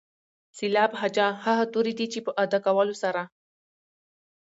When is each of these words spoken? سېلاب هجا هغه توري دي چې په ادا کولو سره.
سېلاب 0.57 0.91
هجا 1.01 1.27
هغه 1.45 1.63
توري 1.73 1.93
دي 1.99 2.05
چې 2.13 2.19
په 2.25 2.31
ادا 2.43 2.59
کولو 2.65 2.95
سره. 3.03 3.21